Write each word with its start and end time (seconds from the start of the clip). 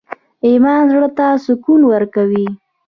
ایمان 0.47 0.81
زړه 0.91 1.09
ته 1.17 1.25
سکون 1.45 1.81
ورکوي؟ 1.91 2.45